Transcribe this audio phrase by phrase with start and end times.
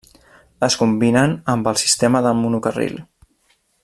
[0.67, 2.99] Es combinen amb el sistema de monocarril.